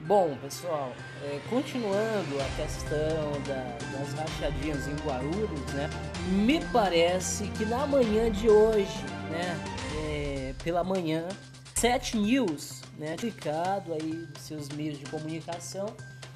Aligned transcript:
Bom, 0.00 0.36
pessoal, 0.40 0.92
é, 1.24 1.40
continuando 1.50 2.40
a 2.40 2.62
questão 2.62 3.32
da, 3.46 3.98
das 3.98 4.14
rachadinhas 4.14 4.86
em 4.86 4.94
Guarulhos, 5.04 5.72
né? 5.72 5.90
Me 6.28 6.64
parece 6.66 7.48
que 7.48 7.64
na 7.64 7.84
manhã 7.84 8.30
de 8.30 8.48
hoje, 8.48 9.02
né? 9.28 9.58
É, 10.06 10.54
pela 10.62 10.84
manhã, 10.84 11.26
7 11.74 12.16
News, 12.16 12.82
né? 12.96 13.16
Publicado 13.16 13.92
aí 13.92 14.28
nos 14.32 14.42
seus 14.42 14.68
meios 14.68 14.98
de 14.98 15.04
comunicação, 15.06 15.86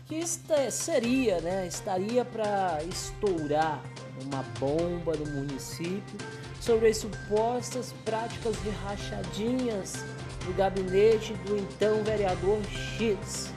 que 0.06 0.16
esta, 0.16 0.68
seria, 0.70 1.40
né? 1.40 1.64
Estaria 1.66 2.24
para 2.24 2.80
estourar 2.90 3.80
uma 4.20 4.42
bomba 4.58 5.14
no 5.16 5.26
município 5.32 6.18
sobre 6.60 6.88
as 6.88 6.98
supostas 6.98 7.94
práticas 8.04 8.54
de 8.62 8.70
rachadinhas 8.70 10.04
no 10.46 10.52
gabinete 10.54 11.34
do 11.46 11.56
então 11.56 12.02
vereador 12.04 12.60
X. 12.98 13.52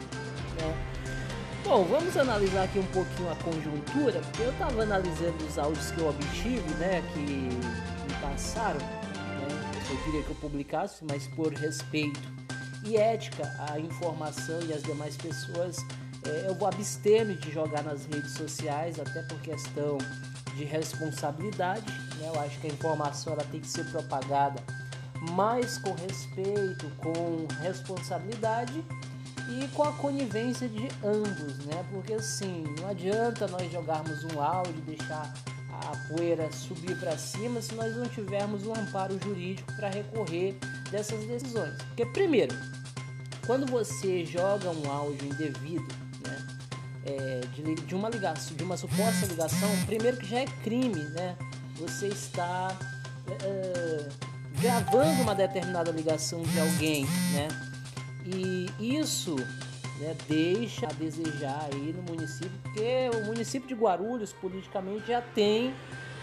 Né? 0.60 0.96
Bom, 1.64 1.84
vamos 1.86 2.16
analisar 2.16 2.64
aqui 2.64 2.78
um 2.78 2.86
pouquinho 2.88 3.32
a 3.32 3.36
conjuntura, 3.38 4.20
porque 4.20 4.44
eu 4.44 4.52
estava 4.52 4.84
analisando 4.84 5.44
os 5.44 5.58
áudios 5.58 5.92
que 5.92 6.00
eu 6.00 6.10
obtive, 6.10 6.74
né, 6.76 7.02
que 7.12 7.20
me 7.20 8.22
passaram, 8.22 8.80
né, 8.80 9.82
eu 9.90 9.98
queria 10.04 10.22
que 10.22 10.30
eu 10.30 10.36
publicasse, 10.36 11.04
mas 11.10 11.28
por 11.28 11.52
respeito 11.54 12.20
e 12.86 12.98
ética 12.98 13.52
à 13.68 13.80
informação 13.80 14.62
e 14.62 14.74
às 14.74 14.84
demais 14.84 15.18
pessoas, 15.18 15.78
eu 16.46 16.56
vou 16.56 16.68
abster-me 16.68 17.36
de 17.36 17.52
jogar 17.52 17.84
nas 17.84 18.06
redes 18.06 18.32
sociais, 18.32 19.00
até 19.00 19.22
por 19.24 19.40
questão 19.42 19.98
de 20.56 20.64
responsabilidade, 20.64 21.92
né, 22.18 22.32
eu 22.34 22.40
acho 22.40 22.60
que 22.60 22.68
a 22.68 22.70
informação 22.72 23.34
ela 23.34 23.44
tem 23.44 23.60
que 23.60 23.68
ser 23.68 23.84
propagada 23.92 24.62
mas 25.32 25.78
com 25.78 25.94
respeito, 25.94 26.90
com 26.98 27.48
responsabilidade 27.62 28.84
e 29.50 29.68
com 29.70 29.84
a 29.84 29.92
conivência 29.94 30.68
de 30.68 30.88
ambos, 31.04 31.58
né? 31.66 31.86
Porque 31.92 32.14
assim, 32.14 32.64
não 32.80 32.90
adianta 32.90 33.48
nós 33.48 33.72
jogarmos 33.72 34.24
um 34.26 34.42
áudio 34.42 34.74
deixar 34.86 35.34
a 35.70 36.14
poeira 36.14 36.52
subir 36.52 36.98
para 36.98 37.18
cima 37.18 37.62
se 37.62 37.76
nós 37.76 37.96
não 37.96 38.08
tivermos 38.08 38.66
um 38.66 38.74
amparo 38.74 39.20
jurídico 39.24 39.72
para 39.76 39.90
recorrer 39.90 40.58
dessas 40.90 41.26
decisões. 41.26 41.76
Porque 41.84 42.06
primeiro, 42.08 42.56
quando 43.46 43.66
você 43.66 44.26
joga 44.26 44.70
um 44.70 44.90
áudio 44.90 45.28
indevido? 45.28 46.05
É, 47.06 47.42
de, 47.54 47.76
de, 47.76 47.94
uma 47.94 48.10
ligação, 48.10 48.58
de 48.58 48.64
uma 48.64 48.76
suposta 48.76 49.28
ligação, 49.28 49.70
primeiro 49.86 50.18
que 50.18 50.26
já 50.26 50.40
é 50.40 50.46
crime, 50.64 51.04
né? 51.12 51.38
Você 51.78 52.08
está 52.08 52.76
é, 53.44 54.10
gravando 54.60 55.22
uma 55.22 55.36
determinada 55.36 55.92
ligação 55.92 56.42
de 56.42 56.60
alguém, 56.60 57.06
né? 57.34 57.48
E 58.26 58.68
isso 58.80 59.36
né, 60.00 60.16
deixa 60.28 60.88
a 60.88 60.94
desejar 60.94 61.70
aí 61.72 61.94
no 61.94 62.02
município, 62.12 62.52
porque 62.64 63.12
o 63.14 63.26
município 63.26 63.68
de 63.68 63.76
Guarulhos 63.76 64.34
politicamente 64.34 65.08
já 65.08 65.22
tem 65.22 65.74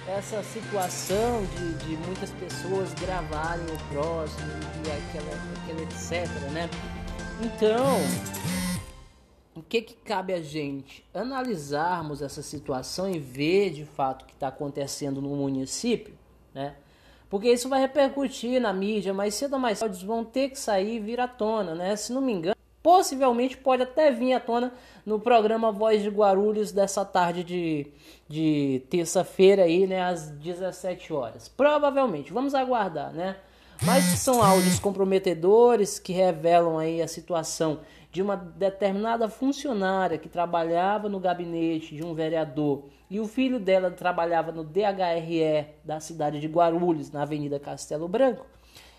essa 0.09 0.43
situação 0.43 1.45
de, 1.57 1.75
de 1.87 1.97
muitas 1.99 2.31
pessoas 2.31 2.93
gravarem 2.95 3.65
o 3.67 3.79
próximo 3.93 4.51
e 4.85 4.91
aquela, 4.91 5.33
aquela 5.63 5.83
etc, 5.83 6.27
né? 6.51 6.69
Então, 7.41 7.97
que 9.73 9.81
que 9.81 9.95
cabe 9.95 10.35
a 10.35 10.43
gente? 10.43 11.03
Analisarmos 11.15 12.21
essa 12.21 12.43
situação 12.43 13.09
e 13.09 13.19
ver 13.19 13.71
de 13.71 13.87
fato 13.87 14.23
o 14.23 14.27
que 14.27 14.35
está 14.35 14.49
acontecendo 14.49 15.23
no 15.23 15.31
município, 15.31 16.13
né? 16.53 16.77
Porque 17.31 17.51
isso 17.51 17.71
vai 17.71 17.81
repercutir 17.81 18.61
na 18.61 18.71
mídia, 18.71 19.15
mas 19.15 19.35
cedo 19.35 19.55
ou 19.55 19.59
mais 19.59 19.81
tarde 19.81 20.05
vão 20.05 20.23
ter 20.23 20.51
que 20.51 20.59
sair 20.59 20.97
e 20.97 21.01
vir 21.01 21.19
à 21.19 21.27
tona, 21.27 21.75
né? 21.75 21.97
Se 21.97 22.13
não 22.13 22.21
me 22.21 22.33
engano, 22.35 22.55
possivelmente 22.83 23.57
pode 23.57 23.83
até 23.83 24.11
vir 24.11 24.35
à 24.35 24.41
tona 24.41 24.75
no 25.07 25.19
programa 25.19 25.73
Voz 25.73 26.03
de 26.03 26.11
Guarulhos 26.11 26.71
dessa 26.71 27.03
tarde 27.03 27.43
de, 27.43 27.87
de 28.29 28.83
terça-feira 28.91 29.63
aí, 29.63 29.87
né, 29.87 30.03
às 30.03 30.29
17 30.29 31.15
horas. 31.15 31.49
Provavelmente, 31.49 32.31
vamos 32.31 32.55
aguardar, 32.55 33.11
né? 33.11 33.39
Mas 33.85 34.05
são 34.21 34.43
áudios 34.43 34.79
comprometedores 34.79 35.99
que 35.99 36.13
revelam 36.13 36.79
aí 36.79 37.03
a 37.03 37.09
situação 37.09 37.81
de 38.13 38.23
uma 38.23 38.37
determinada 38.37 39.29
funcionária 39.29 40.19
que 40.19 40.29
trabalhava 40.29 41.09
no 41.09 41.19
gabinete 41.19 41.97
de 41.97 42.05
um 42.05 42.15
vereador 42.15 42.85
e 43.11 43.19
o 43.19 43.27
filho 43.27 43.59
dela 43.59 43.91
trabalhava 43.91 44.53
no 44.53 44.65
DHRE 44.65 45.67
da 45.85 45.99
cidade 45.99 46.41
de 46.41 46.47
Guarulhos, 46.47 47.11
na 47.11 47.23
Avenida 47.23 47.59
Castelo 47.59 48.07
Branco, 48.09 48.47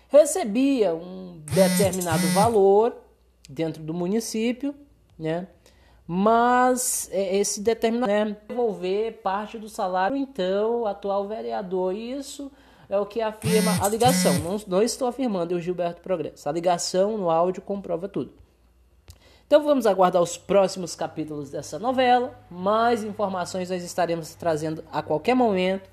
recebia 0.08 0.94
um 0.94 1.40
determinado 1.46 2.26
valor 2.28 2.94
dentro 3.48 3.82
do 3.82 3.94
município, 3.94 4.74
né? 5.18 5.48
Mas 6.06 7.08
é, 7.10 7.38
esse 7.38 7.60
determinado 7.60 8.12
né, 8.12 8.36
devolver 8.46 9.20
parte 9.22 9.58
do 9.58 9.68
salário 9.68 10.16
então 10.16 10.86
atual 10.86 11.26
vereador. 11.26 11.94
Isso 11.94 12.52
é 12.88 12.98
o 12.98 13.06
que 13.06 13.20
afirma 13.20 13.72
a 13.82 13.88
ligação. 13.88 14.34
Não, 14.40 14.60
não 14.66 14.82
estou 14.82 15.08
afirmando, 15.08 15.54
eu 15.54 15.60
Gilberto 15.60 16.00
Progresso. 16.00 16.48
A 16.48 16.52
ligação 16.52 17.16
no 17.16 17.30
áudio 17.30 17.62
comprova 17.62 18.08
tudo. 18.08 18.32
Então 19.46 19.62
vamos 19.62 19.86
aguardar 19.86 20.22
os 20.22 20.38
próximos 20.38 20.94
capítulos 20.96 21.50
dessa 21.50 21.78
novela. 21.78 22.38
Mais 22.50 23.04
informações 23.04 23.70
nós 23.70 23.84
estaremos 23.84 24.34
trazendo 24.34 24.82
a 24.90 25.02
qualquer 25.02 25.34
momento, 25.34 25.88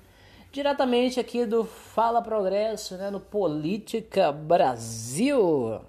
diretamente 0.50 1.20
aqui 1.20 1.44
do 1.44 1.64
Fala 1.64 2.22
Progresso, 2.22 2.96
né, 2.96 3.10
no 3.10 3.20
Política 3.20 4.32
Brasil. 4.32 5.80